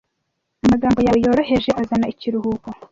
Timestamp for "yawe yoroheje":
1.05-1.69